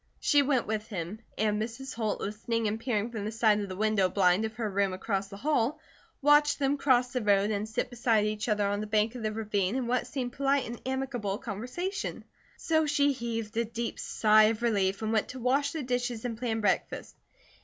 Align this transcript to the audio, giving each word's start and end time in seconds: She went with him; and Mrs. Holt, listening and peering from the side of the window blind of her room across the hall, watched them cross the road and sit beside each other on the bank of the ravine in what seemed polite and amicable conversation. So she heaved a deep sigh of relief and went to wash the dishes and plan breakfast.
She 0.19 0.41
went 0.41 0.65
with 0.65 0.87
him; 0.87 1.19
and 1.37 1.61
Mrs. 1.61 1.93
Holt, 1.93 2.21
listening 2.21 2.67
and 2.67 2.79
peering 2.79 3.11
from 3.11 3.23
the 3.23 3.31
side 3.31 3.59
of 3.59 3.69
the 3.69 3.75
window 3.75 4.09
blind 4.09 4.45
of 4.45 4.55
her 4.55 4.67
room 4.67 4.93
across 4.93 5.27
the 5.27 5.37
hall, 5.37 5.79
watched 6.23 6.57
them 6.57 6.75
cross 6.77 7.09
the 7.13 7.21
road 7.21 7.51
and 7.51 7.69
sit 7.69 7.91
beside 7.91 8.25
each 8.25 8.49
other 8.49 8.65
on 8.65 8.79
the 8.81 8.87
bank 8.87 9.13
of 9.13 9.21
the 9.21 9.31
ravine 9.31 9.75
in 9.75 9.85
what 9.85 10.07
seemed 10.07 10.33
polite 10.33 10.65
and 10.65 10.81
amicable 10.87 11.37
conversation. 11.37 12.23
So 12.57 12.87
she 12.87 13.11
heaved 13.11 13.55
a 13.57 13.63
deep 13.63 13.99
sigh 13.99 14.45
of 14.45 14.63
relief 14.63 15.03
and 15.03 15.13
went 15.13 15.27
to 15.29 15.39
wash 15.39 15.71
the 15.71 15.83
dishes 15.83 16.25
and 16.25 16.35
plan 16.35 16.61
breakfast. 16.61 17.15